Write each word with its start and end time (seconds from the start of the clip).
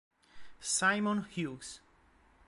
Simon 0.59 1.29
Hughes 1.29 1.77